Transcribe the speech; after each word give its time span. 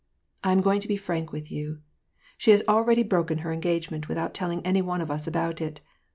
I 0.43 0.51
am 0.51 0.61
going 0.61 0.79
to 0.81 0.87
be 0.87 0.97
frank 0.97 1.31
with 1.31 1.51
you, 1.51 1.81
she 2.35 2.49
has 2.49 2.63
already 2.67 3.03
broken 3.03 3.37
her 3.45 3.53
engagement, 3.53 4.07
without 4.09 4.33
telling 4.33 4.65
any 4.65 4.81
one 4.81 4.99
of 4.99 5.11
us 5.11 5.27
about 5.27 5.61
it. 5.61 5.79